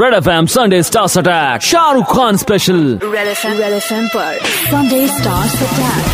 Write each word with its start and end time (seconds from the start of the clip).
Red 0.00 0.14
F 0.14 0.28
M 0.30 0.46
Sunday 0.46 0.82
stars 0.82 1.16
attack 1.18 1.62
Shahrukh 1.62 2.12
Khan 2.14 2.36
special 2.42 2.76
Red 3.04 3.28
F 3.28 3.46
M 3.46 3.56
Red 3.58 3.72
F 3.74 3.92
M 3.94 4.06
पर 4.14 4.36
Sunday 4.44 5.00
stars 5.08 5.54
attack 5.62 6.04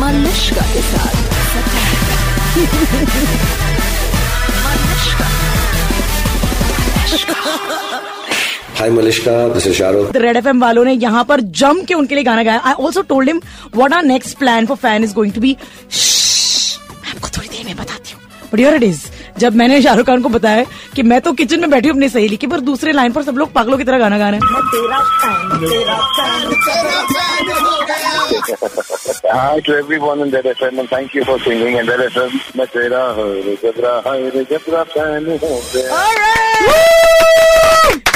Manushka 0.00 0.62
के 0.72 0.82
साथ 0.90 1.14
Hi 8.80 8.88
Malishka, 8.88 9.32
this 9.54 9.66
is 9.66 9.76
Shahrukh. 9.78 10.16
Red 10.16 10.36
F 10.36 10.48
वालों 10.56 10.84
ने 10.84 10.92
यहाँ 10.94 11.24
पर 11.28 11.40
जम 11.60 11.84
के 11.88 11.94
उनके 11.94 12.14
लिए 12.14 12.24
गाना 12.24 12.42
गाया। 12.42 12.60
I 12.64 12.74
also 12.74 13.02
told 13.12 13.28
him 13.28 13.40
what 13.76 13.92
are 13.92 14.02
next 14.04 14.38
plan 14.38 14.66
for 14.66 14.76
fan 14.78 15.04
is 15.04 15.14
going 15.14 15.32
to 15.34 15.40
be 15.40 15.56
मैं 15.56 17.10
आपको 17.14 17.28
थोड़ी 17.36 17.48
देर 17.48 17.66
में 17.66 17.76
बताती 17.76 18.12
हूँ। 18.12 18.20
बट 18.52 18.60
योर 18.60 18.74
इट 18.74 18.82
इज़ 18.82 19.00
जब 19.40 19.54
मैंने 19.56 19.80
शाहरुख 19.82 20.06
खान 20.06 20.22
को 20.22 20.28
बताया 20.28 20.64
कि 20.96 21.02
मैं 21.12 21.20
तो 21.20 21.32
किचन 21.40 21.60
में 21.60 21.70
बैठी 21.70 21.88
हूँ 21.88 21.96
अपनी 21.96 22.08
सहेली 22.08 22.36
की 22.36 22.46
पर 22.54 22.60
दूसरे 22.70 22.92
लाइन 22.92 23.12
पर 23.12 23.22
सब 23.22 23.36
लोग 23.38 23.52
पागलों 23.52 23.78
की 23.78 23.84
तरह 23.84 23.98
गाना 23.98 24.18
गा 24.18 24.28
रहे 24.30 24.40
हैं। 24.40 25.48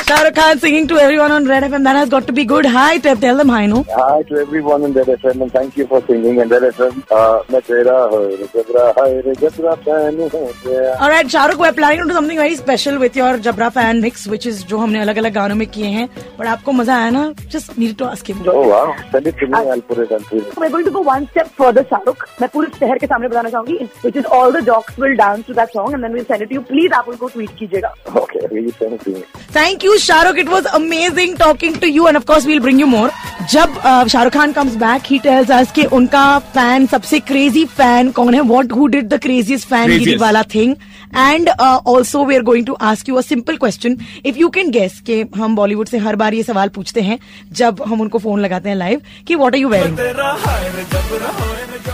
To 0.04 0.12
and 0.12 0.24
you 0.24 0.42
for 0.42 0.56
singing. 0.56 0.86
मैं 0.86 0.88
हो 0.88 0.88
Shahrukh 0.88 0.88
to 0.88 0.98
everyone 0.98 1.32
on 1.32 1.46
Red 1.46 1.62
FM. 1.62 1.84
That 1.84 1.96
has 1.96 2.08
got 2.08 2.26
to 2.26 2.32
be 2.32 2.44
good. 2.44 2.66
Hi, 2.66 2.98
Tep. 2.98 3.20
Tell 3.20 3.36
them 3.36 3.48
hi, 3.48 3.66
no? 3.66 3.84
Hi 3.90 4.22
to 4.22 4.36
everyone 4.36 4.82
in 4.82 4.92
Red 4.92 5.06
FM 5.06 5.40
and 5.40 5.52
thank 5.52 5.76
you 5.76 5.86
for 5.86 6.04
singing 6.06 6.38
in 6.38 6.48
Red 6.48 6.62
FM. 6.62 7.04
Uh, 7.10 7.40
मैं 7.50 7.60
जबरा 7.60 8.92
fan 8.92 11.00
All 11.00 11.08
right, 11.08 11.26
Shahrukh, 11.26 11.56
we're 11.56 11.72
planning 11.72 12.02
to 12.02 12.08
do 12.08 12.12
something 12.12 12.36
very 12.36 12.56
special 12.56 12.98
with 12.98 13.16
your 13.16 13.38
Jabra 13.38 13.72
fan 13.72 14.00
mix, 14.00 14.26
which 14.26 14.46
is 14.46 14.64
जो 14.64 14.78
हमने 14.78 15.00
अलग 15.00 15.16
अलग 15.16 15.32
गानों 15.32 15.54
में 15.54 15.66
किए 15.66 15.86
हैं. 15.86 16.08
But 16.38 16.46
आपको 16.46 16.72
मज़ा 16.72 16.96
आया 16.96 17.10
ना? 17.10 17.34
Just 17.48 17.78
needed 17.78 17.98
to 17.98 18.04
ask 18.04 18.28
him. 18.28 18.48
Oh 18.48 18.68
wow, 18.68 18.94
send 19.12 19.26
it 19.26 19.38
to 19.38 19.46
me. 19.46 19.54
I'll 19.54 19.80
put 19.80 19.98
it 19.98 20.12
on 20.12 20.20
TV. 20.20 20.58
We're 20.58 20.70
going 20.70 20.84
to 20.84 20.90
go 20.90 21.00
one 21.00 21.28
step 21.28 21.48
further, 21.48 21.84
Shahrukh. 21.84 22.16
मैं 22.40 22.48
पूरे 22.48 22.68
शहर 22.78 22.98
के 22.98 23.06
सामने 23.06 23.28
बताना 23.28 23.50
चाहूँगी 23.50 23.88
which 24.02 24.16
is 24.16 24.26
all 24.26 24.52
the 24.52 24.62
jocks 24.62 24.96
will 24.96 25.16
dance 25.16 25.46
to 25.46 25.54
that 25.54 25.72
song 25.72 25.94
and 25.94 26.02
then 26.02 26.12
we'll 26.12 26.24
send 26.24 26.42
it 26.42 26.48
to 26.48 26.54
you. 26.54 26.62
Please 26.62 26.92
आप 26.92 27.08
उनको 27.08 27.30
tweet 27.30 27.56
कीजिएगा. 27.58 27.94
Okay, 28.08 28.46
really 28.50 28.72
send 28.72 28.92
it 28.92 29.00
to 29.00 29.10
me. 29.10 29.22
Thank 29.52 29.82
you, 29.82 29.93
Shahrukh 29.98 30.38
it 30.38 30.48
was 30.48 30.66
amazing 30.66 31.36
talking 31.38 31.76
to 31.80 31.86
you 31.86 32.06
and 32.08 32.16
of course 32.16 32.46
we'll 32.46 32.60
bring 32.60 32.80
you 32.80 32.86
more 32.86 33.10
जब 33.52 33.74
Shahrukh 34.08 34.32
Khan 34.32 34.52
comes 34.52 34.74
back 34.76 35.02
he 35.06 35.18
tells 35.18 35.50
us 35.50 35.72
कि 35.72 35.84
उनका 35.98 36.38
fan 36.54 36.86
सबसे 36.86 37.20
crazy 37.20 37.64
fan 37.78 38.10
कौन 38.10 38.34
है? 38.34 38.40
What 38.40 38.72
who 38.72 38.86
did 38.86 39.08
the 39.08 39.18
craziest 39.22 39.68
fan 39.68 39.98
गिरी 39.98 40.16
वाला 40.16 40.42
thing 40.54 40.74
and 41.16 41.48
also 41.60 42.24
we 42.24 42.34
are 42.34 42.42
going 42.42 42.66
to 42.66 42.76
ask 42.82 43.08
you 43.08 43.16
a 43.16 43.22
question 43.50 43.96
if 44.26 44.38
you 44.38 44.48
can 44.48 44.70
guess 44.70 45.00
के 45.06 45.24
हम 45.36 45.56
बॉलीवुड 45.56 45.88
से 45.88 45.98
हर 46.06 46.16
बार 46.16 46.34
ये 46.34 46.42
सवाल 46.42 46.68
पूछते 46.74 47.00
हैं 47.00 47.18
जब 47.60 47.82
हम 47.88 48.00
उनको 48.00 48.18
फ़ोन 48.18 48.40
लगाते 48.40 48.68
हैं 48.68 48.76
लाइव 48.76 49.00
की 49.26 49.34
what 49.34 49.54
are 49.54 49.60
you 49.60 49.68
wearing 49.68 49.98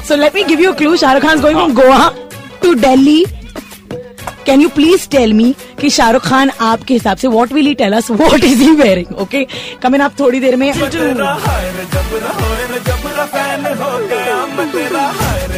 so 0.09 0.17
let 0.17 0.35
me 0.35 0.45
give 0.45 0.61
you 0.61 0.73
clue 0.75 0.97
Shahrukh 0.97 1.23
Khan 1.23 1.41
going 1.41 1.59
from 1.59 1.75
Goa 1.75 2.09
to 2.63 2.73
Delhi 2.87 3.25
can 4.47 4.61
you 4.61 4.69
please 4.75 5.09
tell 5.11 5.33
me 5.41 5.55
कि 5.81 5.91
शाहरुख 5.91 6.27
खान 6.29 6.51
आपके 6.71 6.95
हिसाब 6.95 7.17
से 7.17 7.29
what 7.37 7.53
will 7.53 7.67
he 7.67 7.75
tell 7.83 7.93
us 7.97 8.11
what 8.11 8.45
is 8.45 8.63
he 8.63 8.71
wearing 8.83 9.17
okay 9.23 9.47
coming 9.83 10.03
आप 10.03 10.19
थोड़ी 10.21 10.41
देर 10.41 10.57
में 10.57 10.73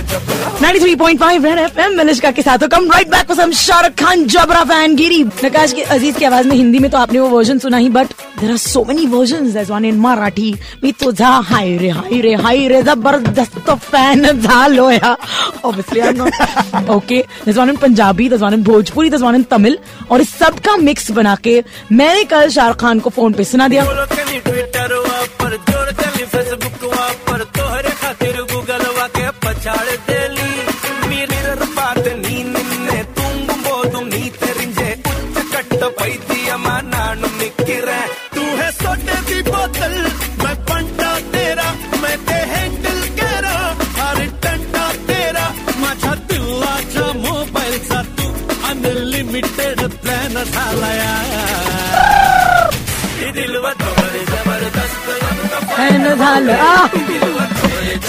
93.5 0.02 1.44
red 1.44 1.58
FM 1.58 2.32
के 2.32 2.42
साथ 2.42 2.58
come 2.58 2.90
right 2.90 3.08
back 3.08 3.52
Shahrukh 3.52 3.92
Khan 3.92 4.24
जबरा 4.26 4.64
फ़ैन 4.64 4.96
गिरी 4.96 5.22
नकाश 5.44 5.72
की 5.72 5.82
अज़ीज़ 5.82 6.18
की 6.18 6.24
आवाज़ 6.24 6.48
में 6.48 6.56
हिंदी 6.56 6.78
में 6.78 6.90
तो 6.90 6.98
आपने 6.98 7.20
वो 7.20 7.28
वर्जन 7.28 7.58
सुना 7.58 7.76
ही 7.76 7.88
but 7.88 8.06
are 8.44 8.56
so 8.56 8.84
many 8.84 9.06
one 9.06 9.84
in 9.84 9.98
Marathi 9.98 10.54
मी 10.84 10.94
हाय 11.20 11.76
रे 11.76 11.88
हाय 11.88 12.20
रे 12.20 12.34
हाय 12.34 12.68
रे, 12.68 12.82
ज़बरदस्त 12.82 13.70
fan 13.70 14.40
झालोया 14.40 15.16
obviously 15.64 16.00
I 16.00 16.08
am 16.08 16.16
not 16.16 16.90
okay 16.90 17.24
one 17.48 17.68
in 17.68 17.76
Punjabi 17.76 18.28
one 18.28 18.54
in 18.54 18.62
Bhojpuri 18.62 19.10
there 19.10 19.22
one 19.22 19.34
in 19.34 19.42
Tamil 19.42 19.78
और 20.10 20.20
इस 20.20 20.34
सब 20.38 20.58
का 20.58 20.76
मिक्स 20.76 21.10
बना 21.10 21.34
के 21.34 21.62
मैंने 21.92 22.24
कल 22.24 22.48
शाहरुख 22.48 22.80
खान 22.80 23.00
को 23.00 23.10
फ़ोन 23.10 23.32
पे 23.32 23.44
सुना 23.44 23.68
दिया। 23.68 23.84
பைத்தியமா 36.02 36.76
நானும் 36.92 37.36
நிக்கிறேன் 37.40 38.08
தூ 38.34 38.44
ஹே 38.58 38.68
சொட்டு 38.78 39.16
போத்தல் 39.50 39.98
मैं 40.42 40.54
पंटा 40.68 41.10
तू 48.12 48.26
अनलिमिटेड 48.70 49.80
प्लॅन 49.96 50.36
ज़बरदस्त 54.26 55.08
झालं 56.16 57.31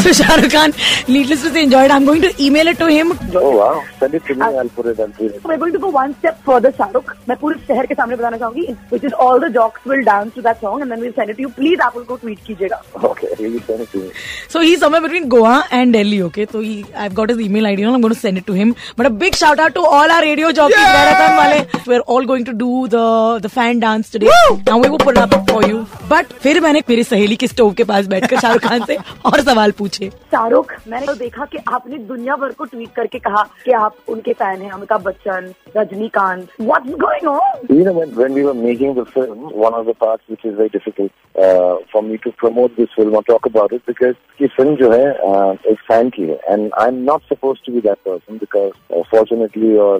So 0.03 0.09
Shahrukh 0.09 0.51
Khan, 0.51 0.73
needless 1.07 1.43
to 1.43 1.49
say, 1.49 1.63
enjoyed. 1.63 1.89
I'm 1.89 2.05
going 2.05 2.21
to 2.21 2.31
email 2.45 2.67
it 2.67 2.77
to 2.79 2.87
him. 2.87 3.11
Oh 3.41 3.51
wow, 3.57 3.83
send 3.99 4.15
it 4.15 4.25
to 4.25 4.35
me. 4.35 4.41
I'll 4.41 4.67
put 4.69 4.85
it 4.87 4.99
on 4.99 5.13
TV. 5.13 5.41
We're 5.43 5.57
going 5.57 5.71
to 5.73 5.79
go 5.79 5.89
one 5.89 6.15
step 6.19 6.41
further, 6.49 6.71
Shahrukh. 6.79 7.11
मैं 7.29 7.37
पूरे 7.43 7.59
शहर 7.67 7.85
के 7.91 7.95
सामने 7.95 8.15
बताना 8.15 8.37
चाहूँगी 8.37 8.75
which 8.91 9.05
is 9.09 9.13
all 9.25 9.39
the 9.43 9.49
jocks 9.57 9.85
will 9.91 10.03
dance 10.09 10.33
to 10.35 10.41
that 10.47 10.59
song 10.65 10.81
and 10.81 10.91
then 10.91 10.99
we'll 10.99 11.13
send 11.19 11.29
it 11.29 11.37
to 11.37 11.45
you. 11.45 11.49
Please 11.59 11.79
आप 11.87 11.95
उनको 12.01 12.17
tweet 12.23 12.43
कीजिएगा. 12.47 12.81
Okay, 13.11 13.29
really 13.39 13.61
send 13.69 13.81
it 13.85 13.91
to 13.93 14.01
me. 14.03 14.11
So 14.55 14.59
he's 14.67 14.79
somewhere 14.85 15.01
between 15.07 15.29
Goa 15.29 15.55
and 15.71 15.93
Delhi, 15.93 16.21
okay? 16.23 16.47
So 16.51 16.59
he, 16.59 16.85
I've 17.05 17.15
got 17.21 17.29
his 17.29 17.39
email 17.39 17.65
ID 17.71 17.83
and 17.83 17.95
I'm 17.95 18.01
going 18.01 18.13
to 18.13 18.19
send 18.19 18.37
it 18.37 18.47
to 18.47 18.53
him. 18.53 18.75
But 18.97 19.05
a 19.05 19.09
big 19.09 19.35
shout 19.35 19.59
out 19.59 19.73
to 19.75 19.85
all 19.85 20.11
our 20.17 20.21
radio 20.21 20.51
jockeys, 20.51 20.75
FM 20.75 21.37
wale. 21.39 21.83
We're 21.87 22.01
all 22.01 22.25
going 22.25 22.45
to 22.45 22.53
do 22.65 22.87
the 22.97 23.39
the 23.41 23.49
fan 23.57 23.79
dance 23.79 24.09
today. 24.09 24.29
Woo! 24.49 24.61
Now 24.67 24.77
we 24.79 24.89
will 24.89 25.03
put 25.07 25.17
it 25.17 25.23
up 25.37 25.49
for 25.49 25.63
you. 25.71 25.87
But 26.13 26.33
फिर 26.43 26.59
मैंने 26.61 26.83
मेरी 26.89 27.03
सहेली 27.03 27.35
के 27.41 27.47
stove 27.47 27.73
के 27.73 27.83
पास 27.89 28.07
बैठकर 28.13 28.39
शाहरुख 28.39 28.61
खान 28.67 28.85
से 28.85 28.97
और 29.25 29.41
सवाल 29.49 29.71
पूछे 29.77 29.91
पूछे 29.93 30.09
शाहरुख 30.31 30.73
मैंने 30.87 31.05
तो 31.07 31.13
देखा 31.15 31.45
कि 31.45 31.57
आपने 31.69 31.97
दुनिया 32.09 32.35
भर 32.35 32.51
को 32.57 32.65
ट्वीट 32.65 32.91
करके 32.95 33.19
कहा 33.19 33.43
कि 33.65 33.71
आप 33.79 33.95
उनके 34.09 34.33
फ़ैन 34.33 34.61
हैं 34.61 34.71
Amitabh 34.71 35.03
Bachchan 35.03 35.53
Rajinikanth. 35.77 36.47
What's 36.61 36.95
going 37.03 37.27
on 37.27 37.77
you 37.77 37.85
know 37.85 37.93
when 37.93 38.33
we 38.33 38.43
were 38.43 38.53
making 38.53 39.03
film 39.03 39.51
one 39.55 39.79
of 39.79 39.87
the 39.87 39.93
parts 40.01 40.25
which 40.29 40.45
is 40.45 40.55
very 40.57 40.77
difficult 40.77 41.91
for 41.93 42.03
me 42.03 42.17
to 42.23 42.31
promote 42.41 42.75
this 42.77 42.89
film 42.95 43.21
talk 43.27 43.47
about 43.47 43.73
it 43.73 43.81
because 43.87 44.15
ये 44.41 44.47
फ़िल्म 44.57 44.75
जो 44.75 44.91
है 44.91 45.05
uh, 45.25 45.67
एक 45.71 45.79
fan 45.87 46.09
की 46.09 46.23
है. 46.23 46.37
And 46.49 46.69
I 46.81 46.87
am 46.87 46.95
not 47.11 47.21
suppose 47.33 47.59
to 47.65 47.73
be 47.73 47.81
that 47.81 47.97
person 48.07 48.37
because 48.37 49.03
fortunately 49.11 49.75
और 49.87 49.99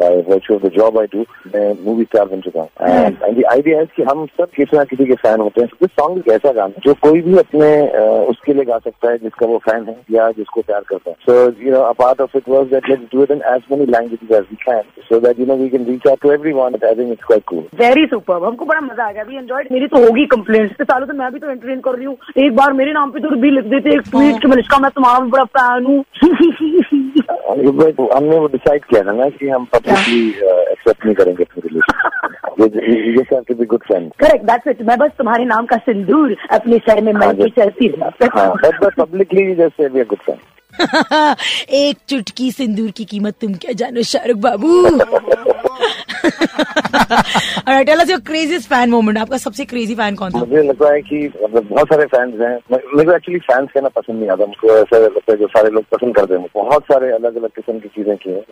by 0.00 0.16
virtual 0.28 0.60
the 0.68 0.72
job 0.76 0.98
I 0.98 1.06
do 1.14 1.24
मैं 1.54 1.66
movie 1.84 2.04
तैयार 2.12 2.28
बन 2.28 2.40
चुका 2.40 2.60
हूँ. 2.60 2.68
एंड 2.90 3.40
द 3.40 3.44
आईडिया 3.52 3.80
इज़ 3.80 3.88
कि 3.96 4.02
हम 4.10 4.26
सब 4.38 4.50
किसी 4.56 4.76
ना 4.76 4.84
किसी 4.92 5.06
के 5.06 5.14
फ़ैन 5.24 5.40
होते 5.40 5.60
हैं. 5.60 5.68
सॉन्ग 5.82 6.18
एक 6.18 6.28
ऐसा 6.32 6.52
गाना 6.52 6.80
जो 6.84 6.94
कोई 7.02 7.20
भी 7.22 7.38
अपने 7.38 7.70
uh, 8.00 8.22
उसके 8.30 8.52
लिए 8.54 8.64
गा 8.64 8.78
सकता 8.78 9.10
है 9.10 9.18
जिसका 9.22 9.46
वो 9.46 9.58
फ़ैन 9.68 9.84
है 9.88 9.96
या 10.10 10.30
जिसको 10.36 10.60
प्यार 10.70 10.80
करता 10.88 11.10
है। 11.10 11.16
So 11.26 11.36
you 11.64 11.72
know 11.74 11.82
a 11.88 11.94
part 12.02 12.20
of 12.26 12.34
it 12.40 12.48
was 12.54 12.68
that 12.74 12.88
let's 12.92 13.08
do 13.14 13.22
it 13.26 13.30
in 13.36 13.42
as 13.52 13.68
many 13.72 13.86
languages 13.94 14.30
as 14.40 14.48
we 14.52 14.58
can 14.64 14.82
so 15.10 15.20
that 15.26 15.38
you 15.42 15.46
know 15.50 15.56
we 15.62 15.68
can 15.74 15.84
reach 15.90 16.06
out 16.12 16.20
to 16.26 16.32
everyone 16.36 16.78
I 16.90 16.94
think 17.00 17.12
it's 17.16 17.28
quite 17.32 17.44
cool. 17.52 17.64
Very 17.82 18.06
super 18.14 18.44
हमको 18.46 18.64
बड़ा 18.72 18.80
मज़ा 18.80 19.06
आ 19.08 19.12
गया 19.12 19.22
we 19.28 19.36
enjoyed 19.36 19.68
मेरी 19.72 19.86
तो 19.94 20.04
होगी 20.06 20.26
complaints 20.36 20.72
इतने 20.72 20.84
सालों 20.92 21.06
से 21.06 21.12
मैं 21.18 21.32
भी 21.32 21.38
तो 21.38 21.50
एंटरटेन 21.50 21.80
कर 21.80 21.96
रही 21.96 22.04
हूँ। 22.04 22.16
एक 22.44 22.56
बार 22.56 22.72
मेरे 22.82 22.92
नाम 22.92 23.10
पे 23.10 23.20
तो 23.20 23.36
भी 23.40 23.50
लिख 23.50 23.64
देते 23.74 23.94
एक 23.94 24.00
ट्वीट 24.10 24.40
कि 24.42 24.48
मलिश्का 24.48 24.78
मैं 24.78 24.90
तुम्हारा 24.90 25.24
बड़ा 25.36 25.44
फ़ैन 25.58 25.84
हूँ। 25.86 26.04
हमने 27.52 28.38
वो- 28.38 28.50
डिसाइड 28.52 28.84
किया 28.84 29.02
था 29.02 29.12
ना 29.12 29.28
कि 29.28 29.48
हम 29.48 29.64
पब्लिकली 29.72 30.28
एक्सेप्ट 30.28 31.04
नहीं 31.04 31.14
करेंगे 31.14 31.44
अपने 31.44 31.68
रिलेशन 31.68 33.34
ये 33.34 33.40
to 33.48 33.54
be 33.54 33.64
good 33.64 33.82
friend 33.86 34.10
correct 34.20 34.44
that's 34.44 34.66
it 34.68 34.82
मैं 34.88 34.96
बस 34.98 35.10
तुम्हारे 35.18 35.44
नाम 35.44 35.66
का 35.66 35.76
सिंदूर 35.76 36.36
अपने 36.50 36.78
सर 36.88 37.00
में 37.04 37.12
मन 37.12 37.32
के 37.42 37.48
चलती 37.60 37.86
हाँ 38.34 38.48
हूँ 39.12 39.20
जस्ट 39.20 39.30
से 39.30 39.48
पब्लिकली 39.48 39.54
जैसे 39.54 39.88
वी 39.88 40.04
गुड 40.04 40.18
फ्रेंड 40.18 40.40
एक 41.70 41.96
चुटकी 42.08 42.52
सिंदूर 42.52 42.90
की 42.90 43.04
कीमत 43.04 43.34
तुम 43.40 43.54
क्या 43.54 43.72
जानो 43.72 44.02
शाहरुख 44.02 44.36
बाबू? 44.36 44.84
Alright, 47.66 47.86
tell 47.86 48.00
us 48.02 48.08
your 48.08 48.20
craziest 48.28 48.68
fan 48.72 48.90
moment. 48.94 49.18
आपका 49.18 49.36
सबसे 49.44 49.64
crazy 49.72 49.96
fan 50.00 50.16
कौन 50.16 50.30
था? 50.32 50.38
मुझे 50.38 50.62
लगता 50.62 50.92
है 50.92 51.00
कि 51.02 51.18
मतलब 51.42 51.66
बहुत 51.70 51.88
सारे 51.92 52.06
फैंस 52.14 52.40
हैं। 52.40 52.54
मेरे 52.72 53.04
को 53.04 53.12
एक्चुअली 53.16 53.38
फैंस 53.50 53.68
कहना 53.74 53.88
पसंद 53.96 54.18
नहीं 54.20 54.30
आता। 54.30 54.46
मुझको 54.46 54.68
ऐसा 54.76 54.98
लगता 54.98 55.32
है 55.32 55.36
जो 55.38 55.46
सारे 55.56 55.70
लोग 55.70 55.84
पसंद 55.94 56.14
करते 56.16 56.34
हैं। 56.34 56.46
बहुत 56.54 56.82
सारे 56.92 57.10
अलग 57.12 57.36
अलग 57.36 57.50
किस्म 57.56 57.78
की 57.78 57.88
चीज़ें 57.96 58.16
की 58.22 58.30
हैं। 58.30 58.42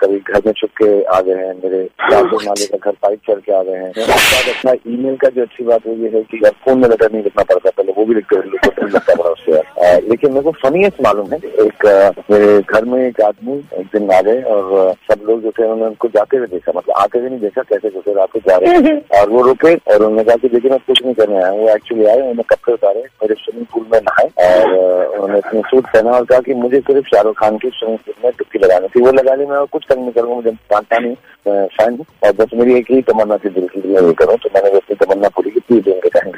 कभी 0.00 0.18
घर 0.18 0.40
में 0.46 0.52
छुप 0.52 0.70
के 0.82 0.90
आ 1.16 1.20
गए 1.28 1.38
हैं 1.44 1.54
मेरे 1.64 1.82
माले 2.10 2.66
का 2.66 2.78
घर 2.78 2.96
पाइप 3.02 3.20
चढ़ 3.28 3.40
के 3.46 3.52
आ 3.58 3.62
गए 3.62 3.76
हैं। 3.82 3.90
उसके 3.90 4.06
बाद 4.06 4.48
अपना 4.56 4.72
ईमेल 4.94 5.16
का 5.22 5.28
जो 5.36 5.42
अच्छी 5.42 5.64
बात 5.64 5.86
वो 5.86 5.94
ये 6.04 6.10
है 6.16 6.22
कि 6.30 6.40
अब 6.46 6.54
फ़ोन 6.64 6.80
में 6.80 6.88
लेटर 6.88 7.12
नहीं 7.12 7.22
लिखना 7.24 7.42
पड़ता। 7.52 7.70
पहले 7.70 7.92
वो 7.96 8.04
भी 8.04 8.14
लिखते 8.14 8.36
हुए 8.36 8.88
लगता 8.88 9.14
था 9.14 9.28
उससे 9.28 9.64
लेकिन 10.08 10.30
मेरे 10.32 10.42
को 10.44 10.50
फनीएस्ट 10.62 11.00
मालूम 11.02 11.32
है। 11.32 11.38
एक 11.66 11.84
मेरे 12.30 12.60
घर 12.62 12.84
में 12.84 12.98
एक 13.06 13.20
आदमी 13.22 13.56
एक 13.80 13.86
दिन 13.92 14.10
आ 14.12 14.20
गए 14.28 14.42
और 14.54 14.94
सब 15.10 15.24
लोग 15.28 15.42
जो 15.42 15.50
थे 15.58 15.62
उन्होंने 15.62 15.86
उनको 15.86 16.08
जाते 16.16 16.36
हुए 16.36 16.46
देखा। 16.46 16.72
मतलब 16.76 16.94
आते 16.96 17.18
हुए 17.18 17.28
नहीं 17.28 17.40
देखा 17.40 17.62
कैसे 17.70 17.90
घुसे 17.90 18.14
रात 18.14 18.30
को 18.32 18.38
जा 18.48 18.56
रहे 18.56 18.80
हैं। 18.88 18.96
और 19.20 19.30
वो 19.30 19.42
रुके 19.42 19.74
और 19.74 19.96
उन्होंने 19.96 20.24
कहा 20.24 20.36
कि 20.36 20.48
देखिए 20.48 20.70
मैं 20.70 20.78
कुछ 20.86 21.02
नहीं 21.04 21.14
करने 21.14 21.36
आया 21.36 21.48
हूँ। 21.48 21.60
वो 21.60 21.68
एक्चुअली 21.74 22.04
आए 22.06 22.16
उन्होंने 22.16 22.42
कपड़े 22.50 22.74
उतारे 22.74 23.00
मेरे 23.22 23.34
स्विमिंग 23.34 23.66
पूल 23.72 23.86
में 23.92 24.00
नहाए 24.00 24.28
और 24.48 24.74
उन्होंने 25.06 25.38
अपने 25.38 25.60
सूट 25.70 25.86
पहना 25.92 26.10
और 26.10 26.24
कहा 26.24 26.40
कि 26.40 26.54
मुझे 26.54 26.80
सिर्फ़ 26.80 27.06
शाहरुख 27.14 27.38
खान 27.40 27.58
की 27.58 27.68
स्विमिंग 27.74 27.98
पूल 27.98 28.14
में 28.24 28.32
डुबकी 28.38 28.58
लगानी 28.58 28.88
थी। 28.88 29.00
वो 29.00 29.12
लगा 29.12 29.34
ली 29.34 29.46
मैं 29.46 29.56
और 29.56 29.66
कुछ 29.72 29.86
तंग 29.88 30.00
नहीं 30.00 30.12
करूँगा 30.12 30.34
मुझे 30.34 30.50
जानता 30.50 30.98
नहीं 30.98 31.14
फ़ैन 31.46 31.98
और 32.24 32.32
बस 32.38 32.54
मेरी 32.54 32.74
एक 32.78 32.90
ही 32.90 33.00
तमन्ना 33.02 33.36
थी 33.36 33.48
दिल 33.48 33.66
की 33.68 33.80
कि 33.80 33.88
मैं 33.88 34.02
ये 34.02 34.12
करूँ 34.20 34.36
तो 34.36 34.50
मैंने 34.54 34.76
अपनी 34.76 34.96
तमन्ना 35.04 35.28
पूरी 35.36 35.50
की 35.50 35.80
टाइम 35.80 36.30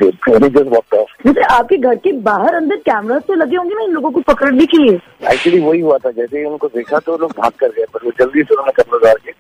जस्ट 0.49 0.69
वॉक 0.69 0.95
ऑफ़ 0.95 1.39
आपके 1.51 1.77
घर 1.77 1.95
के 1.97 2.13
बाहर 2.23 2.55
अंदर 2.55 2.77
कैमरा 2.87 3.19
तो 3.19 3.35
लगे 3.35 3.57
होंगे 3.57 3.75
ना 3.75 3.83
इन 3.83 3.91
लोगों 3.91 4.11
को 4.11 4.21
पकड़ने 4.29 4.67
के 4.67 4.79
लिए 4.79 4.99
एक्चुअली 5.33 5.61
वही 5.61 5.81
हुआ 5.81 5.97
था 5.99 6.11
जैसे 6.11 6.39
ही 6.39 6.45
उनको 6.45 6.69
देखा 6.69 6.99
तो 6.99 7.17
लोग 7.19 7.31
भाग 7.39 7.53
कर 7.61 7.69
गए 7.69 7.85
पर 7.95 8.05
वो 8.05 8.11
जल्दी 8.19 8.43
से 8.43 8.55
उन्होंने 8.55 8.73
कपड़े 8.73 8.97
उतार 8.97 9.17
के 9.27 9.33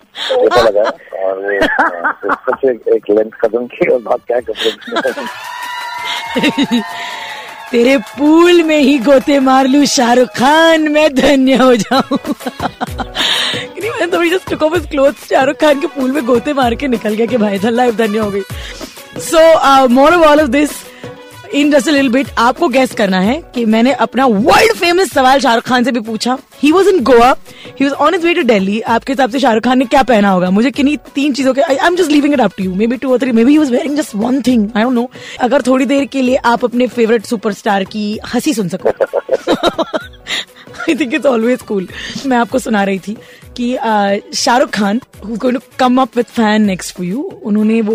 और 0.78 1.38
वो 1.42 1.50
एक 2.94 3.10
लेंथ 3.10 3.30
खत्म 3.42 3.66
की 3.66 3.90
और 3.92 4.00
भाग 4.02 4.20
क्या 4.26 4.40
कपड़े 4.40 4.70
तेरे 7.70 7.96
पूल 8.18 8.62
में 8.62 8.78
ही 8.78 8.98
गोते 8.98 9.38
मार 9.40 9.66
लू 9.66 9.84
शाहरुख 9.86 10.28
खान 10.36 10.88
मैं 10.92 11.14
धन्य 11.14 11.56
हो 11.56 11.74
जाऊँ। 11.76 12.18
मैं 14.00 14.10
थोड़ी 14.12 14.30
just 14.30 14.50
took 14.50 14.62
off 14.62 14.74
his 14.74 14.86
clothes 14.90 15.28
Shahrukh 15.28 15.56
Khan 15.56 15.80
के 15.80 15.86
पूल 15.86 16.10
में 16.12 16.24
गोते 16.26 16.52
मार 16.52 16.74
के 16.74 16.88
निकल 16.88 17.14
गया 17.14 17.26
कि 17.26 17.36
भाई 17.36 17.58
साहब 17.58 17.74
लाइफ 17.74 17.94
धन्य 17.94 18.18
हो 18.18 18.30
गई। 18.30 18.42
So 19.20 19.88
more 19.88 20.14
of 20.14 20.24
all 20.24 20.40
of 20.40 20.48
this 20.48 20.70
in 21.54 21.70
just 21.70 21.88
little 21.88 22.08
bit 22.08 22.28
आपको 22.38 22.68
गेस 22.68 22.92
करना 22.94 23.20
है 23.20 23.40
कि 23.54 23.64
मैंने 23.64 23.92
अपना 23.94 24.26
वर्ल्ड 24.26 24.72
फ़ेमस 24.76 25.12
सवाल 25.12 25.40
शाहरुख 25.40 25.64
खान 25.64 25.84
से 25.84 25.92
भी 25.92 26.00
पूछा। 26.00 26.36
He 26.62 26.72
was 26.72 26.88
in 26.88 27.02
Goa 27.04 27.30
he 27.70 27.84
was 27.84 27.94
on 27.94 28.14
his 28.14 28.26
way 28.26 28.34
to 28.34 28.42
Delhi 28.42 28.80
आपके 28.80 29.12
हिसाब 29.12 29.30
से 29.30 29.40
शाहरुख 29.40 29.64
खान 29.64 29.78
ने 29.78 29.84
क्या 29.84 30.02
पहना 30.02 30.30
होगा? 30.30 30.50
मुझे 30.50 30.70
किन्हीं 30.70 30.96
तीन 31.14 31.32
चीज़ों 31.32 31.54
के 31.54 31.60
I 31.60 31.76
am 31.86 31.96
just 31.96 32.10
leaving 32.10 32.34
it 32.34 32.40
up 32.40 32.52
to 32.58 32.64
you 32.64 32.74
maybe 32.86 32.96
two 32.96 33.12
और 33.12 33.18
three 33.18 33.32
maybe 33.44 33.52
he 33.52 33.58
was 33.58 33.72
wearing 33.72 33.96
just 33.96 34.14
one 34.14 34.40
thing 34.46 34.68
I 34.76 34.82
don't 34.82 34.94
know 34.94 35.08
अगर 35.40 35.62
थोड़ी 35.62 35.84
देर 35.86 36.04
के 36.04 36.22
लिए 36.22 36.36
आप 36.44 36.64
अपने 36.64 36.86
फेवरेट 36.88 37.26
सुपरस्टार 37.26 37.84
की 37.84 38.18
हँसी 38.34 38.54
सुन 38.54 38.68
सको। 38.68 38.90
I 40.88 40.94
think 40.94 41.14
it's 41.14 41.26
always 41.26 41.62
cool. 41.62 41.88
मैं 42.26 42.36
आपको 42.36 42.58
सुना 42.58 42.82
रही 42.84 42.98
थी 42.98 43.16
कि 43.56 43.76
Shahrukh 44.34 44.70
Khan 44.70 45.00
come 45.78 46.00
up 46.00 46.16
with 46.16 46.26
fan 46.26 46.62
next 46.62 46.94
for 46.96 47.06
you 47.06 47.22
उन्होंने 47.44 47.80
वो 47.80 47.94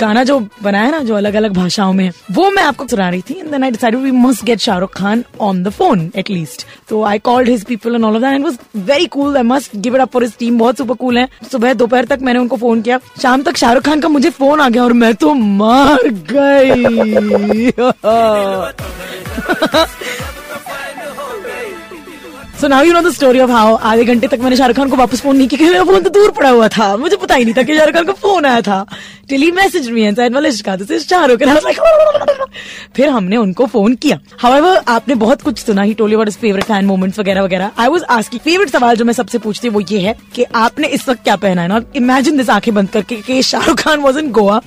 गाना 0.00 0.22
जो 0.24 0.38
बनाया 0.62 0.90
ना 0.90 0.98
जो 0.98 1.14
अलग 1.14 1.34
अलग 1.34 1.52
भाषाओं 1.54 1.92
में 1.92 2.10
वो 2.32 2.50
मैं 2.50 2.62
आपको 2.62 2.86
सुना 2.88 3.08
रही 3.08 3.20
थी 3.30 3.34
and 3.40 3.50
then 3.50 3.64
I 3.64 3.70
decided 3.70 4.00
we 4.00 4.10
must 4.10 4.44
get 4.44 4.58
Shahrukh 4.58 4.94
Khan 4.94 5.24
on 5.40 5.62
the 5.62 5.68
phone 5.70 6.10
at least 6.16 6.66
तो 6.88 7.02
I 7.04 7.18
called 7.18 7.48
his 7.48 7.64
people 7.64 7.94
and 7.94 8.04
all 8.04 8.14
of 8.16 8.22
that 8.22 8.34
and 8.34 8.44
was 8.44 8.58
very 8.76 9.06
cool 9.16 9.36
I 9.36 9.42
must 9.42 9.76
give 9.76 9.94
it 9.96 10.02
up 10.02 10.12
for 10.12 10.22
his 10.24 10.32
team 10.38 10.58
बहुत 10.58 10.76
super 10.78 10.94
cool 10.94 11.18
है। 11.18 11.28
सुबह 11.52 11.72
दोपहर 11.74 12.04
तक 12.04 12.18
मैंने 12.22 12.38
उनको 12.40 12.56
phone 12.56 12.82
किया। 12.82 12.98
शाम 13.22 13.42
तक 13.42 13.56
शाहरुख 13.56 13.84
खान 13.84 14.00
का 14.00 14.08
मुझे 14.08 14.30
फ़ोन 14.30 14.60
आ 14.60 14.68
गया 14.68 14.84
और 14.84 14.92
मैं 14.92 15.14
तो 15.14 15.34
मार 15.34 16.08
गई। 16.32 17.72
So 22.60 22.68
now 22.68 22.84
you 22.84 22.92
know 22.92 23.00
the 23.00 23.10
story 23.14 23.40
of 23.40 23.50
how 23.50 23.74
आधे 23.88 24.04
घंटे 24.04 24.28
तक 24.28 24.38
मैंने 24.42 24.56
शाहरुख 24.56 24.76
खान 24.76 24.88
को 24.90 24.96
वापस 24.96 25.20
फ़ोन 25.22 25.36
नहीं 25.36 25.48
किया 25.48 25.82
फ़ोन 25.84 26.02
तो 26.02 26.10
दूर 26.10 26.30
पड़ा 26.30 26.48
हुआ 26.50 26.68
था। 26.68 26.96
मुझे 26.96 27.16
पता 27.16 27.34
ही 27.34 27.44
नहीं 27.44 27.54
था 27.54 27.62
कि 27.62 27.76
शाहरुख 27.76 27.94
खान 27.94 28.04
का 28.04 28.12
फ़ोन 28.12 28.44
आया 28.46 28.60
था। 28.60 28.86
टिल 29.28 29.50
मैसेज 29.52 29.88
मी 29.90 30.10
शाहरुख 31.00 31.42
फिर 32.96 33.08
हमने 33.08 33.36
उनको 33.36 33.66
फ़ोन 33.66 33.94
किया। 33.94 34.18
हाउएवर 34.38 34.82
आपने 34.88 35.14
बहुत 35.14 35.42
कुछ 35.42 35.58
सुना 35.58 35.82
ही 35.82 35.94
totally 35.94 36.14
about 36.14 36.30
favourite 36.30 36.64
fan 36.64 36.84
moments 36.86 37.18
वगैरह 37.18 37.42
वगैरह। 37.42 37.70
आई 37.78 37.88
वाज 37.88 38.02
आस्किंग 38.10 38.40
फेवरेट 38.40 38.70
सवाल 38.70 38.96
जो 38.96 39.04
मैं 39.04 39.12
सबसे 39.12 39.38
पूछती 39.38 39.68
वो 39.68 39.80
ये 39.90 40.00
है 40.00 40.16
कि 40.34 40.44
आपने 40.56 40.88
इस 40.88 41.08
वक्त 41.08 41.22
क्या 41.24 41.36
पहना 41.36 41.62
है? 41.62 41.68
ना 41.68 41.80
इमेजिन 41.96 42.36
दिस 42.36 42.50
आँखें 42.50 42.74
बंद 42.74 42.90
करके 42.90 43.42
Shahrukh 43.42 43.80
Khan 43.80 44.00
was 44.00 44.18
in 44.18 44.30
Goa 44.32 44.60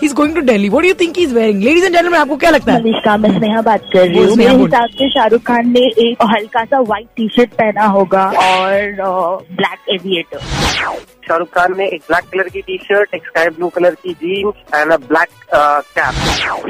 he 0.00 0.06
is 0.06 0.14
going 0.14 0.34
to 0.34 0.40
What 0.40 0.70
do 0.70 0.76
you 0.76 0.84
you 0.84 0.94
think 0.94 1.16
wearing? 1.16 1.64
Ladies 1.64 1.84
and 1.84 1.94
gentleman 1.94 2.20
आपको 2.20 2.36
क्या 2.36 2.50
लगता 2.50 2.72
है? 2.72 2.80
मलिश्का 2.80 3.16
मैं 3.16 3.38
स्नेहा 3.38 3.62
बात 3.62 3.82
कर 3.92 4.08
रही 4.08 4.24
हूँ। 4.24 4.36
मेरे 4.36 4.54
हिसाब 4.54 4.88
से 4.88 5.10
शाहरुख 5.10 5.42
खान 5.42 5.68
ने 5.68 5.80
एक 5.80 6.16
हल्का 6.22 6.64
सा 6.64 6.80
व्हाइट 6.80 7.06
टी 7.16 7.28
शर्ट 7.28 7.50
पहना 7.50 7.84
होगा 7.84 8.26
और 8.26 8.82
ब्लैक 9.52 9.78
एविएटर 9.90 10.38
शाहरुख 11.28 11.48
खान 11.54 11.74
ने 11.78 11.86
एक 11.86 12.02
ब्लैक 12.08 12.24
कलर 12.32 12.48
की 12.48 12.60
टी 12.62 12.76
शर्ट 12.82 13.14
एक 13.14 13.26
स्काई 13.26 13.48
ब्लू 13.56 13.68
कलर 13.74 13.94
की 14.02 14.12
jeans 14.20 14.74
and 14.74 14.92
a 14.92 14.96
black 15.08 15.28
cap 15.98 16.14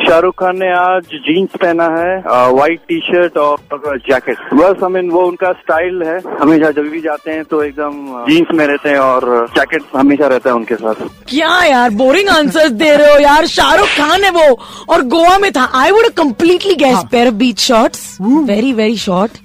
Shahrukh 0.06 0.34
Khan 0.40 0.58
ने 0.58 0.70
आज 0.74 1.14
जीन्स 1.26 1.56
पहना 1.62 1.84
है 1.96 2.16
व्हाइट 2.52 2.80
टी 2.88 2.98
शर्ट 3.06 3.36
और 3.38 3.98
जैकेट 4.08 4.38
बस 4.54 4.82
आई 4.84 4.90
मीन 4.92 5.10
वो 5.10 5.22
उनका 5.26 5.52
स्टाइल 5.60 6.02
है। 6.06 6.18
हमेशा 6.40 6.70
जब 6.70 6.88
भी 6.90 7.00
जाते 7.00 7.30
हैं 7.30 7.44
तो 7.44 7.62
एकदम 7.62 7.92
जीन्स 8.28 8.54
में 8.54 8.66
रहते 8.66 8.88
हैं 8.88 8.98
और 8.98 9.46
जैकेट 9.56 9.82
हमेशा 9.96 10.26
रहता 10.26 10.50
है 10.50 10.56
उनके 10.56 10.74
साथ। 10.76 11.06
क्या 11.30 11.62
यार 11.64 11.90
बोरिंग 12.00 12.28
आंसर्स 12.28 12.70
दे 12.72 12.94
रहे 12.96 13.12
हो 13.12 13.18
यार। 13.20 13.46
शाहरुख 13.48 13.88
खान 13.98 14.24
है 14.24 14.30
वो। 14.30 14.58
और 14.88 15.02
गोवा 15.14 15.36
में 15.38 15.50
था। 15.52 15.64
I 15.74 15.90
would 15.90 16.08
completely 16.16 16.74
guess 16.76 17.04
pair 17.12 17.30
beach 17.40 17.60
shorts 17.60 18.06
very 18.20 18.72
very 18.72 18.96
short 18.98 19.38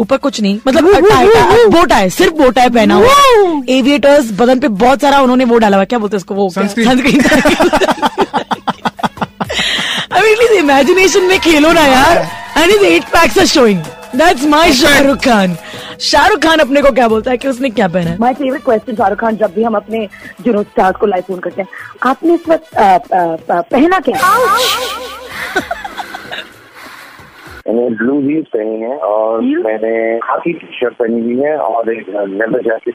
ऊपर 0.00 0.16
कुछ 0.18 0.40
नहीं। 0.40 0.58
मतलब 0.66 1.08
टाई 1.08 1.26
टाई 1.28 1.64
बोटा 1.70 1.96
है 1.96 2.08
सिर्फ़ 2.10 2.34
बोटा 2.34 2.62
है 2.62 2.70
पहना 2.70 2.94
हुआ। 2.94 3.14
एविएटर्स 3.70 4.30
बदन 4.40 4.57
पे 4.60 4.68
बहुत 4.82 5.00
सारा 5.00 5.20
उन्होंने 5.20 5.44
वो 5.44 5.58
डाला 5.58 5.76
हुआ 5.76 5.84
क्या 5.84 5.98
बोलते 5.98 6.16
हैं 6.16 6.20
उसको? 6.20 6.34
वो 6.34 6.48
सनस्क्रीन 6.50 6.88
मीन 10.38 10.52
इमेजिनेशन 10.58 11.22
में 11.24 11.38
खेलो 11.40 11.72
ना 11.72 11.80
यार। 11.80 12.16
And 12.58 12.70
his 12.70 12.84
eight 12.84 13.04
packs 13.12 13.38
are 13.38 13.46
showing 13.46 13.80
that's 14.16 14.44
my 14.48 14.72
Shahrukh 14.72 15.18
Khan 15.24 15.56
Shahrukh 16.00 16.38
Khan 16.42 16.58
अपने 16.58 16.82
को 16.82 16.90
क्या 16.92 17.08
बोलता 17.08 17.30
है 17.30 17.36
कि 17.36 17.48
उसने 17.48 17.70
क्या 17.70 17.88
पहना 17.88 18.10
है? 18.10 18.16
My 18.20 18.34
favourite 18.34 18.64
question 18.64 18.94
Shahrukh 18.96 19.18
Khan 19.20 19.36
जब 19.36 19.54
भी 19.54 19.62
हम 19.62 19.74
अपने 19.76 20.08
जुनूद 20.44 20.66
स्टार्स 20.66 20.96
को 21.00 21.06
लाइव 21.06 21.22
फ़ोन 21.28 21.38
करते 21.40 21.62
हैं 21.62 21.68
आपने 22.06 22.34
इस 22.34 22.48
वक्त 22.48 22.70
पहना 22.74 23.98
क्या? 24.08 24.18
मैंने 27.68 27.88
ब्लू 27.96 28.20
जीन्स 28.22 28.46
पहनी 28.54 28.80
है 28.80 28.96
और 29.06 29.40
मैंने 29.64 30.18
खाकी 30.18 30.52
टी 30.52 30.66
शर्ट 30.78 30.94
पहनी 30.98 31.20
हुई 31.20 31.38
है 31.44 31.56
और 31.58 31.92
एक 31.92 32.08
लेदर 32.08 32.62
जैकेट 32.68 32.94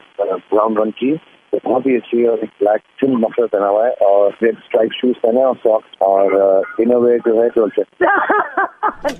ब्राउन 0.52 0.76
रंग 0.78 0.92
की। 1.02 1.10
तो 1.54 1.58
बहुत 1.64 1.84
ही 1.86 1.94
अच्छी 1.96 2.20
है 2.20 2.28
और 2.28 2.38
एक 2.44 2.50
ब्लैक 2.60 2.80
थिन 3.02 3.12
मफलर 3.24 3.46
पहना 3.46 3.66
हुआ 3.66 3.84
है 3.86 3.92
और 4.06 4.36
रेड 4.42 4.56
स्ट्राइप 4.60 4.92
शूज़ 5.00 5.18
पहने 5.24 5.40
हैं 5.40 5.46
और 5.46 5.56
सॉक्स 5.64 5.98
और 6.06 6.82
इनोवे 6.82 7.18
जो 7.26 7.34
है 7.42 7.48
डोल्चे 7.56 7.82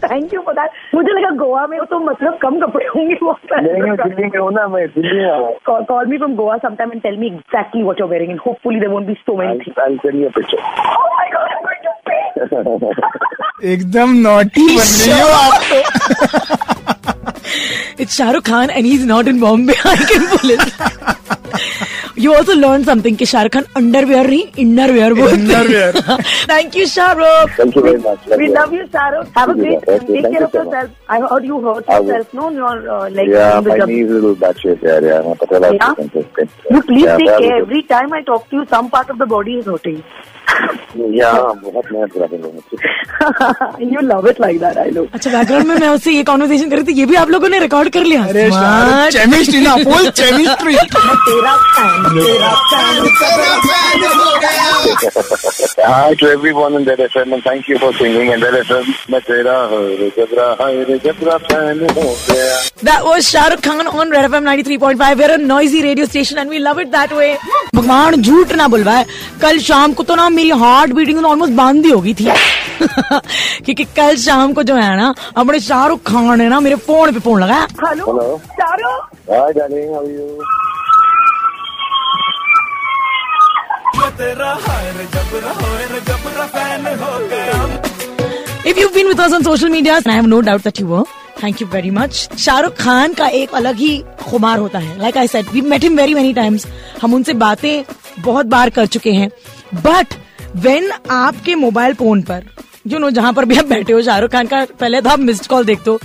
थैंक 0.06 0.34
यू 0.34 0.40
दैट 0.48 0.70
मुझे 0.94 1.12
लगा 1.18 1.30
गोवा 1.42 1.66
में 1.72 1.78
तो 1.90 1.98
मतलब 2.06 2.38
कम 2.42 2.58
कपड़े 2.60 2.86
होंगे 2.94 3.18
वो 3.22 3.32
मैं 3.52 3.62
दिल्ली 4.02 4.24
में 4.24 4.38
हूँ 4.38 4.50
ना 4.54 4.66
मैं 4.74 4.86
दिल्ली 4.94 5.18
में 5.18 5.30
हूँ 5.30 5.52
Call, 5.68 5.84
call 5.90 6.10
me 6.12 6.18
from 6.24 6.34
Goa 6.40 6.56
sometime 6.64 6.90
and 6.96 7.02
tell 7.04 7.16
me 7.20 7.28
exactly 7.34 7.82
what 7.84 8.00
you're 8.00 8.08
wearing, 8.08 8.30
and 8.32 8.40
hopefully 8.46 8.80
there 8.80 8.90
won't 8.94 9.06
be 9.06 9.16
so 9.28 9.36
many 9.36 9.54
things. 9.62 9.78
I'll 9.84 9.98
send 10.02 10.18
you 10.22 10.26
a 10.26 10.32
picture. 10.32 10.58
Oh 10.96 11.08
my 11.20 11.28
god, 11.36 11.48
I'm 11.54 11.62
going 11.68 11.82
to 11.86 11.92
pay. 12.10 12.24
एकदम 13.72 14.08
naughty 14.22 14.66
बन 14.76 14.88
रही 15.00 15.20
हो 15.20 15.28
आप 15.44 15.54
तो 15.70 15.78
It's 18.04 18.14
Shah 18.16 18.30
Rukh 18.36 18.44
Khan 18.44 18.70
and 18.70 18.86
he's 18.86 19.04
not 19.06 19.28
in 19.32 19.38
Bombay. 19.40 19.74
I 19.84 19.96
can 20.12 20.24
pull 20.30 20.50
it. 20.54 20.62
You 22.18 22.32
also 22.32 22.52
learn 22.52 22.82
something 22.84 23.16
की 23.16 23.26
Shahrukh 23.26 23.52
Khan 23.52 23.64
underwear 23.76 24.26
नहीं 24.26 24.44
innerwear 24.58 25.12
वो 25.12 25.26
wear 25.68 26.00
thank 26.50 26.76
you 26.76 26.86
Shahrukh. 26.86 27.60
We 28.38 28.46
love 28.46 28.74
you 28.74 28.84
Shahrukh. 28.84 29.26
Have 29.38 29.50
time 37.88 38.14
I 38.14 38.20
talk 38.20 38.44
to 38.50 38.62
is 39.58 39.68
rotting 39.68 39.98
Yeah, 41.14 41.36
बहुत 41.62 41.86
मेहनत 41.92 42.12
करा 42.12 42.26
तुम 42.32 42.40
लोगों 42.42 43.90
you 43.92 44.00
love 44.08 44.26
it 44.30 44.38
like 44.44 44.58
that, 44.60 44.76
I 44.78 44.90
know. 44.96 45.04
अच्छा 45.14 45.30
background 45.30 45.66
में 45.66 45.74
मैं 45.80 45.88
उससे 45.88 46.12
ये 46.12 46.22
कॉन्वर्सेशन 46.30 46.70
कर 46.70 46.82
थी 46.88 46.92
ये 46.98 47.06
भी 47.06 47.14
आप 47.22 47.30
लोगों 47.30 47.48
ने 47.48 47.58
रिकॉर्ड 47.60 47.88
कर 47.96 48.04
लिया 48.04 48.22
अरे 48.32 48.48
केमिस्ट्री 49.16 49.60
ना 49.60 49.74
फुल 49.84 50.08
केमिस्ट्री 50.20 50.74
तेरा 50.74 51.54
fan 51.74 52.06
तेरा 52.18 52.52
फ़ैन 52.70 53.08
तेरा 53.20 53.56
फ़ैन 53.66 54.04
हो 54.18 54.30
गया 54.44 54.72
Hi 55.86 56.14
to 56.20 56.26
everyone 56.34 56.74
in 56.78 56.84
Red 56.90 57.00
FM 57.06 57.34
and 57.36 57.42
thank 57.46 57.68
you 57.72 57.78
for 57.78 57.90
singing 58.00 58.30
in 58.34 58.44
Red 58.46 58.54
FM. 58.60 58.84
मैं 59.10 59.20
तेरा 59.30 59.56
रे 59.72 60.08
जबरा 60.18 60.46
हाय 60.60 60.82
रे 60.90 60.98
जबरा 61.06 61.36
फ़ैन 61.48 61.80
हो 61.98 62.06
गया 62.30 62.54
That 62.90 63.04
was 63.08 63.28
Shah 63.32 63.44
Rukh 63.54 63.62
Khan 63.66 63.86
on 63.88 64.10
Red 64.16 64.30
FM 64.30 64.48
93.5. 64.52 65.18
We're 65.22 65.34
a 65.34 65.38
noisy 65.38 65.82
radio 65.88 66.06
station 66.14 66.38
and 66.38 66.50
we 66.56 66.58
love 66.68 66.78
it 66.84 66.90
that 66.96 67.12
way. 67.20 67.30
भगवान 67.74 68.20
झूठ 68.22 68.52
ना 68.62 68.68
बुलवाए 68.74 69.04
कल 69.42 69.58
शाम 69.68 69.92
को 69.92 70.02
तो 70.10 70.14
ना 70.14 70.28
मेरी 70.44 70.60
हार्ट 70.60 70.92
बीटिंग 70.92 71.20
तो 71.20 71.26
ऑलमोस्ट 71.26 71.52
बंद 71.52 71.84
ही 71.86 71.90
हो 71.90 72.00
गई 72.00 72.14
थी। 72.14 72.24
क्योंकि 73.64 73.84
कल 73.96 74.16
शाम 74.16 74.52
को 74.52 74.62
जो 74.62 74.74
है 74.76 74.96
ना 74.96 75.14
अपने 75.36 75.60
शाहरुख 75.60 76.02
खान 76.06 76.38
ने 76.38 76.48
ना 76.48 76.60
मेरे 76.60 76.76
फ़ोन 76.86 77.12
पे 77.12 77.20
फ़ोन 77.20 77.42
लगाया। 77.42 77.66
हेलो 77.88 78.04
हो 78.06 78.38
गया 87.30 87.62
If 88.66 88.78
you've 88.78 88.94
been 88.94 89.08
with 89.08 89.20
us 89.20 89.32
on 89.36 89.42
social 89.42 89.70
media, 89.72 89.96
and 89.96 90.06
I 90.08 90.14
have 90.18 90.28
no 90.28 90.38
doubt 90.42 90.62
that 90.66 90.78
you 90.80 90.86
were, 90.90 91.04
thank 91.40 91.62
you 91.62 91.66
very 91.72 91.90
much. 91.96 92.36
Shahrukh 92.38 92.76
Khan 92.76 93.12
का 93.14 93.26
एक 93.26 93.54
अलग 93.54 93.76
ही 93.76 94.04
खुमार 94.30 94.58
होता 94.58 94.78
है। 94.78 94.98
Like 94.98 95.16
I 95.16 95.28
said 95.28 95.46
we 95.52 95.60
met 95.60 95.82
him 95.82 95.96
very 95.96 96.14
many 96.14 96.32
times 96.32 96.66
हम 97.02 97.14
उनसे 97.14 97.32
बातें 97.32 97.94
बहुत 98.18 98.46
बार 98.46 98.70
कर 98.70 98.86
चुके 98.86 99.12
हैं। 99.12 99.30
बट 99.74 100.14
वेन 100.62 100.90
आपके 101.10 101.54
मोबाइल 101.54 101.94
फ़ोन 101.94 102.22
पर 102.22 102.44
यू 102.86 102.98
नो 102.98 103.10
जहाँ 103.10 103.32
पर 103.32 103.44
भी 103.44 103.56
आप 103.58 103.64
बैठे 103.66 103.92
हो 103.92 104.02
शाहरुख 104.02 104.30
खान 104.32 104.46
का 104.46 104.64
पहले 104.80 105.00
तो 105.00 105.10
आप 105.10 105.18
मिस्ड 105.20 105.46
कॉल 105.46 105.64
देखते 105.64 105.90
हो 105.90 105.98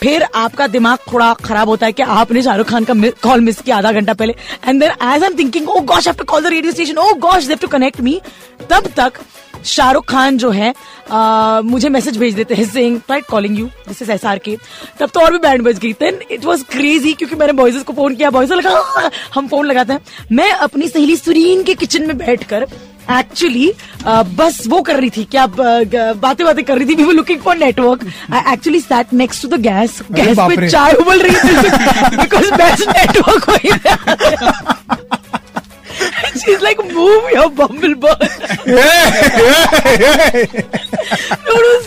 फिर 0.00 0.22
आपका 0.34 0.66
दिमाग 0.66 0.98
थोड़ा 1.12 1.32
खराब 1.44 1.68
होता 1.68 1.86
है 1.86 1.92
कि 1.92 2.02
आपने 2.02 2.42
शाहरुख 2.42 2.68
खान 2.68 2.84
का 2.84 2.94
कॉल 3.22 3.40
मिस 3.40 3.60
किया 3.60 3.76
आधा 3.76 3.92
घंटा 3.92 4.14
पहले 4.14 4.34
and 4.66 4.80
then 4.80 4.90
as 4.90 5.22
I 5.22 5.26
am 5.26 5.38
thinking 5.38 5.68
oh 5.68 5.80
gosh 5.92 6.06
have 6.06 6.16
to 6.18 6.24
call 6.32 6.42
the 6.44 6.46
radio 6.56 6.72
station 6.72 6.98
oh 6.98 7.12
gosh 7.20 7.44
they've 7.46 7.58
to 7.62 7.68
connect 7.68 8.00
me 8.00 8.20
तब 8.70 8.86
तक 8.96 9.20
शाहरुख 9.64 10.04
खान 10.08 10.38
जो 10.38 10.50
है 10.50 10.72
आ, 11.10 11.60
मुझे 11.64 11.88
मैसेज 11.88 12.16
भेज 12.18 12.34
देते 12.34 12.54
हैं 12.54 12.64
sing 12.70 12.96
right 13.10 13.26
calling 13.26 13.58
you 13.58 13.66
this 13.88 14.02
is 14.02 14.10
S 14.12 14.24
R 14.26 14.38
K 14.38 14.56
तब 15.00 15.10
तो 15.14 15.20
और 15.20 15.32
भी 15.32 15.38
बैंड 15.38 15.62
बज 15.62 15.78
गई। 15.78 15.92
देन 16.00 16.18
इट 16.30 16.44
वॉज़ 16.44 16.64
क्रेजी 16.72 17.12
क्योंकि 17.12 17.36
मैंने 17.36 17.52
बॉयजेस 17.52 17.82
को 17.82 17.92
फ़ोन 17.92 18.14
किया 18.14 18.30
बॉयज़ 18.30 18.52
लगा 18.52 18.70
"हाँ, 18.70 19.10
हम 19.34 19.48
फ़ोन 19.48 19.66
लगाते 19.66 19.92
हैं। 19.92 20.00
मैं 20.32 20.50
अपनी 20.52 20.88
सहेली 20.88 21.16
सुरीन 21.16 21.62
के 21.62 21.74
किचन 21.74 22.06
में 22.06 22.16
बैठकर 22.18 22.66
एक्चुअली 23.10 23.70
बस 24.36 24.62
वो 24.68 24.80
कर 24.82 24.96
रही 25.00 25.10
थी 25.16 25.24
क्या 25.30 25.46
बातें 25.46 26.44
बातें 26.46 26.64
कर 26.64 26.78
रही 26.78 26.86
थी 26.88 26.94
we 26.94 27.04
were 27.04 27.14
looking 27.14 27.40
for 27.40 27.56
network 27.56 28.06
I 28.32 28.52
actually 28.52 28.80
sat 28.80 29.12
next 29.22 29.42
to 29.42 29.48
the 29.48 29.60
gas 29.62 30.00
gas 30.12 30.38
पे 30.38 30.68
चाय 30.68 30.92
उबल 31.00 31.22
रही 31.26 31.36
थी 31.48 32.16
बिकॉज़ 32.16 32.52
बेस्ट 32.62 32.88
नेटवर्क 32.96 33.48
वही 33.50 33.70
She's 36.36 36.60
like, 36.62 36.78
move 36.86 37.26
your 37.32 37.48
bumblebee. 37.50 38.06
Yeah, 38.66 38.78
yeah, 39.40 40.00
yeah. 40.00 40.30
true. 40.30 40.62
it 41.42 41.64
was 41.66 41.83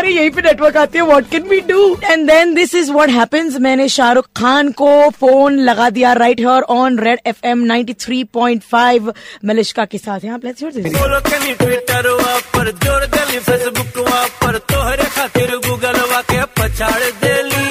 अरे 0.00 0.10
यहीं 0.10 0.30
पे 0.30 0.42
नेटवर्क 0.42 0.76
आती 0.76 0.98
है 0.98 1.04
what 1.06 1.28
can 1.30 1.42
we 1.48 1.60
do 1.68 1.80
and 2.04 2.26
then 2.26 2.54
this 2.54 2.74
is 2.74 2.90
what 2.92 3.10
happens 3.10 3.56
मैंने 3.60 3.88
शाहरुख 3.94 4.26
खान 4.36 4.70
को 4.72 4.88
फ़ोन 5.20 5.58
लगा 5.68 5.88
दिया 5.96 6.12
right 6.20 6.38
here 6.40 6.62
on 6.74 6.98
Red 6.98 7.18
F 7.26 7.46
M 7.46 7.64
93.5 7.72 9.12
Malishka 9.50 9.84
के 9.84 9.98
साथ। 9.98 10.24
यहाँ 10.24 10.40
लेट्स 10.44 10.62
हियर 10.62 10.72
दिस 10.74 10.92
बोलो 10.96 11.20
कनी 11.28 11.52
ट्विटर 11.54 12.08
पर 12.54 12.70
ज़ोर 12.84 13.06
गली 13.16 13.38
फेसबुक 13.48 14.08
पर 14.42 14.58
तोहरे 14.72 15.08
खातिर 15.16 15.56
गूगल 15.68 15.98
के 16.32 16.42
पछाड़ 16.60 17.02
देली। 17.24 17.66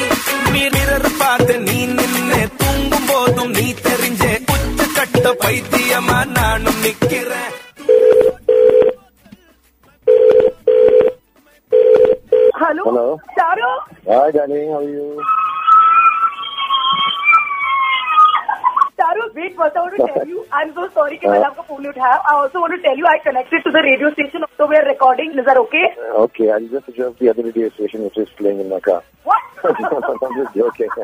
मिरर 0.51 1.07
पात 1.21 1.51
नी 1.65 1.87
darling, 14.49 14.69
how 14.69 14.79
are 14.79 14.83
you? 14.83 15.18
you 20.32 20.44
I'm 20.60 20.72
so 20.78 20.88
sorry 20.98 21.18
कि 21.18 21.28
मैंने 21.28 21.44
आपका 21.46 21.62
फोन 21.62 21.80
नहीं 21.82 21.92
उठाया 21.92 22.16
I 22.32 22.36
also 22.42 22.62
want 22.64 22.76
to 22.76 22.80
tell 22.86 23.02
you 23.02 23.06
I 23.14 23.18
connected 23.26 23.64
to 23.68 23.74
the 23.78 23.82
radio 23.88 24.12
station 24.18 24.46
so 24.60 24.68
we 24.72 24.76
are 24.76 24.86
recording 24.90 25.38
is 25.42 25.46
that 25.50 25.60
okay 25.64 25.84
Okay, 26.24 26.50
I'll 26.50 26.68
just 26.76 26.88
adjust 26.88 27.18
the 27.18 27.30
other 27.34 27.44
radio 27.50 27.70
station 27.78 28.04
which 28.08 28.18
is 28.18 28.28
playing 28.42 28.60
in 28.60 28.68
my 28.68 28.80
car. 28.80 29.02
what 29.24 29.42
I'm 29.64 30.34
just 30.42 30.54
joking. 30.54 30.90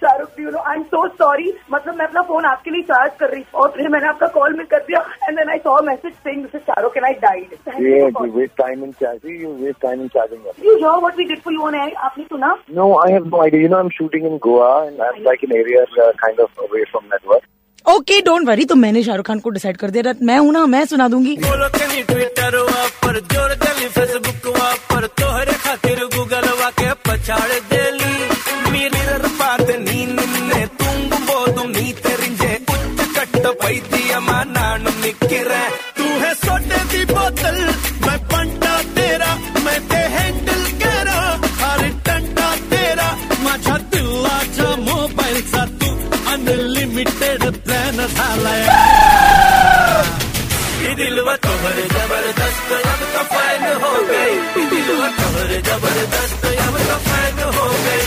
Shahrukh 0.00 0.40
you 0.40 0.50
know 0.50 0.58
I 0.68 0.76
am 0.76 0.82
so 0.90 1.06
sorry 1.20 1.52
मतलब 1.72 1.94
मैं 1.98 2.04
अपना 2.06 2.22
phone 2.30 2.44
आपके 2.44 2.70
लिए 2.70 2.82
charge 2.90 3.12
कर 3.20 3.30
रही 3.30 3.44
और 3.60 3.70
फिर 3.76 3.88
मैंने 3.94 4.08
आपका 4.08 4.26
कॉल 4.34 4.56
मिस 4.58 4.66
कर 4.70 4.82
दिया 4.88 5.00
and 5.28 5.38
then 5.38 5.48
I 5.50 5.58
saw 5.64 5.76
message 5.86 6.12
saying 6.12 6.42
this 6.42 6.54
is 6.54 6.60
Shahrukh 6.66 6.96
and 6.96 7.04
I 7.06 7.14
died 7.22 7.54
yeah, 7.86 8.10
you 8.18 8.30
waste 8.36 8.54
time 8.60 8.84
in 8.86 8.92
charging. 9.00 9.40
You 9.44 9.50
waste 9.62 9.80
time 9.86 10.04
in 10.04 10.12
charging 10.16 10.44
them. 10.44 10.60
You 10.66 10.76
know 10.82 10.92
what 11.00 11.16
we 11.16 11.24
did 11.32 11.40
for 11.46 11.54
you 11.54 11.62
on 11.66 11.74
air 11.80 11.94
आपने 12.08 12.24
सुना 12.24 12.52
No, 12.78 12.86
I 13.06 13.10
have 13.16 13.26
no 13.34 13.42
idea. 13.46 13.64
You 13.64 13.72
know, 13.74 13.82
I'm 13.84 13.92
shooting 13.98 14.28
in 14.30 14.38
Goa 14.46 14.70
and 14.86 15.02
I'm 15.08 15.20
like 15.30 15.44
in 15.48 15.56
areas 15.60 15.98
uh, 16.06 16.10
kind 16.24 16.46
of 16.46 16.64
away 16.68 16.84
from 16.92 17.08
network. 17.14 17.48
Okay 17.85 18.19
don't 18.21 18.47
worry 18.47 18.65
तो 18.65 18.75
मैंने 18.75 19.03
शाहरुख 19.03 19.25
खान 19.27 19.39
को 19.39 19.49
decide 19.49 19.77
कर 19.77 19.89
दिया 19.91 20.13
मैं 20.21 20.37
हूँ 20.37 20.51
ना, 20.53 20.65
मैं 20.65 20.85
सुना 20.85 21.07
दूँगी। 21.09 21.35
ट्विटर 21.35 22.55
पर, 23.03 23.19
ज़ोर 23.33 23.55
फेसबुक 23.95 24.47
पर। 24.91 25.05
तोहरे 25.19 25.53
खातिर 25.63 25.99
गूगल 26.15 26.47
के 26.79 26.93
पछाड़ 27.07 27.51
देली। 27.73 28.13
मिरर 28.71 29.27
पात 29.39 29.69
नी 29.79 30.05
निन्ने 30.05 30.65
तुंग 30.79 31.13
बोदुम 31.27 31.69
नी 31.69 31.91
तेरिंजे 32.03 32.53
उच्च 32.55 33.17
कट्ट 33.17 33.47
पैदिय 33.61 34.19
मा 34.27 34.43
नानु 34.53 34.91
निक्किरे 35.01 35.63
अनलिमिटेड 47.01 47.43
प्लॅन 47.65 47.97
झालाय 48.07 48.61
ज़बरदस्त 51.93 52.69
तो 52.69 52.75
हो 53.83 53.93
गई। 54.09 54.35
ज़बरदस्त 55.61 56.43
तो 56.43 57.47
हो 57.57 57.69
गई। 57.73 58.01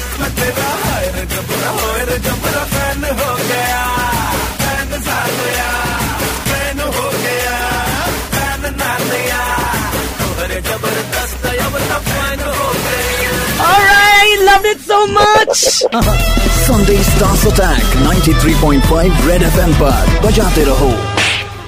जबरा 2.27 2.65
फ़ैन 2.65 3.05
हो 3.21 3.31
गया। 3.49 3.85
फ़ैन 4.63 5.01
सा 5.03 5.19
Loved 14.55 14.67
it 14.67 14.81
so 14.81 14.97
much. 15.07 15.61
Sunday 16.67 16.99
Stars 17.03 17.45
Attack 17.47 17.83
93.5 17.83 19.23
Red 19.29 19.43
FM 19.47 19.73
पर 19.83 20.21
बजाते 20.27 20.65
रहो। 20.65 20.93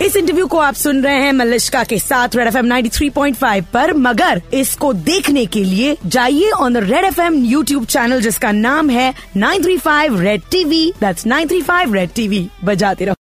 इस 0.05 0.16
इंटरव्यू 0.16 0.47
को 0.47 0.59
आप 0.59 0.75
सुन 0.75 1.02
रहे 1.02 1.14
हैं 1.14 1.33
मलिश्का 1.33 1.85
के 1.85 1.99
साथ 1.99 2.28
Red 2.37 2.47
F 2.47 2.57
M 2.57 2.64
ninety 2.64 2.88
three 2.88 3.11
point 3.11 3.37
five 3.37 3.64
पर। 3.75 3.93
मगर 3.93 4.43
इसको 4.55 4.93
देखने 4.93 5.47
के 5.47 5.64
लिए 5.64 5.97
जाइए 6.07 6.50
on 6.50 6.75
the 6.75 6.76
Red 6.76 7.05
F 7.05 7.21
M 7.21 7.45
YouTube 7.45 7.87
channel 7.87 8.21
जिसका 8.21 8.52
नाम 8.52 8.90
है 8.90 9.14
nine 9.37 9.62
three 9.62 9.78
five 9.78 10.21
Red 10.21 10.43
TV 10.50 10.93
that's 11.00 11.26
nine 11.26 11.49
three 11.49 11.62
five 11.62 11.95
Red 11.95 12.11
TV 12.14 12.49
बजाते 12.64 13.05
रहो। 13.05 13.16